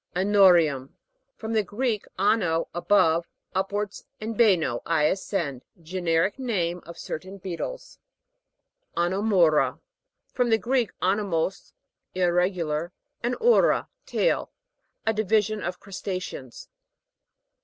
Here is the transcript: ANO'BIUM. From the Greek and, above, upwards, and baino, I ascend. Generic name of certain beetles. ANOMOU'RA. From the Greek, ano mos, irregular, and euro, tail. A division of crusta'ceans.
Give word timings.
ANO'BIUM. 0.15 0.95
From 1.37 1.53
the 1.53 1.61
Greek 1.61 2.05
and, 2.17 2.41
above, 2.73 3.27
upwards, 3.53 4.03
and 4.19 4.35
baino, 4.35 4.81
I 4.83 5.03
ascend. 5.03 5.63
Generic 5.79 6.39
name 6.39 6.81
of 6.87 6.97
certain 6.97 7.37
beetles. 7.37 7.99
ANOMOU'RA. 8.97 9.79
From 10.33 10.49
the 10.49 10.57
Greek, 10.57 10.89
ano 11.03 11.23
mos, 11.23 11.73
irregular, 12.15 12.91
and 13.21 13.35
euro, 13.41 13.89
tail. 14.07 14.51
A 15.05 15.13
division 15.13 15.61
of 15.61 15.79
crusta'ceans. 15.79 16.67